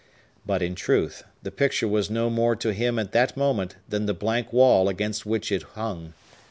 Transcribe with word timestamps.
But, 0.47 0.63
in 0.63 0.73
truth, 0.73 1.23
the 1.43 1.51
picture 1.51 1.87
was 1.87 2.09
no 2.09 2.31
more 2.31 2.55
to 2.55 2.73
him 2.73 2.97
at 2.97 3.11
that 3.11 3.37
moment 3.37 3.75
than 3.87 4.07
the 4.07 4.15
blank 4.15 4.51
wall 4.51 4.89
against 4.89 5.27
which 5.27 5.51
it 5.51 5.61
hung. 5.61 6.13